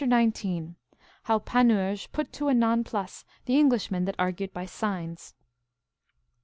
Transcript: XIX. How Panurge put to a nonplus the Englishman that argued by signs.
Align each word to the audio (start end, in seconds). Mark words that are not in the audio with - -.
XIX. 0.03 0.73
How 1.25 1.37
Panurge 1.37 2.11
put 2.11 2.33
to 2.33 2.47
a 2.49 2.55
nonplus 2.55 3.23
the 3.45 3.59
Englishman 3.59 4.05
that 4.05 4.15
argued 4.17 4.51
by 4.51 4.65
signs. 4.65 5.35